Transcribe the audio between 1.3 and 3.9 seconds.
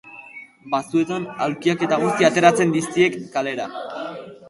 aulkiak eta guzti ateratzen ditiztek kalera.